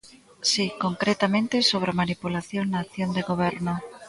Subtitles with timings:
[0.51, 3.73] Si, concretamente sobre a manipulación na acción de goberno.